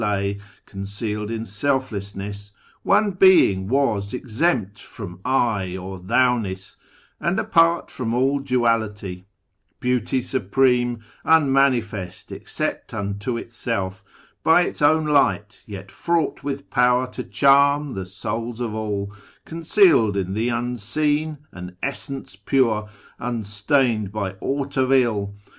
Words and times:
\ 0.01 0.01
126 0.01 0.01
A 0.01 0.01
YEAR 0.01 0.39
AMONGST 0.39 0.49
THE 0.49 0.79
PERSIANS 0.79 0.97
Concealed 1.35 1.39
in 1.39 1.45
selflessness, 1.45 2.51
One 2.81 3.11
Beinf:; 3.13 3.67
was 3.67 4.13
Exempt 4.15 4.81
from' 4.81 5.19
I' 5.53 5.77
or 5.77 5.99
'Thou' 5.99 6.37
ness, 6.39 6.77
and 7.19 7.39
apart 7.39 7.91
From 7.91 8.11
all 8.15 8.39
duality; 8.39 9.27
Beauty 9.79 10.19
Supreme, 10.23 11.01
Unniauifest, 11.23 12.31
except 12.31 12.95
unto 12.95 13.37
Itself 13.37 14.03
By 14.41 14.63
Its 14.63 14.81
own 14.81 15.05
lij, 15.05 15.37
dit, 15.37 15.63
yet 15.67 15.91
fraught 15.91 16.43
with 16.43 16.71
power 16.71 17.05
to 17.11 17.23
charm 17.23 17.93
The 17.93 18.07
souls 18.07 18.59
of 18.59 18.73
all; 18.73 19.13
concealed 19.45 20.17
in 20.17 20.33
the 20.33 20.49
Unseen, 20.49 21.45
An 21.51 21.77
Essence 21.83 22.35
pure, 22.35 22.89
unstained 23.19 24.11
by 24.11 24.33
aught 24.39 24.77
of 24.77 24.91
ill. 24.91 25.35